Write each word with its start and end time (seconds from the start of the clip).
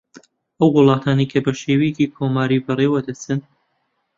ئەو 0.59 0.69
وڵاتانەی 0.77 1.29
کە 1.31 1.39
بە 1.45 1.51
شێوازی 1.61 2.11
کۆماری 2.15 2.63
بە 2.65 2.71
ڕێوە 2.79 2.99
دەچن 3.07 3.39